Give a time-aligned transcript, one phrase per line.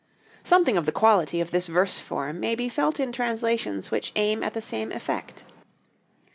[0.43, 4.41] Something of the quality of this verse form may be felt in translations which aim
[4.41, 5.43] at the same effect.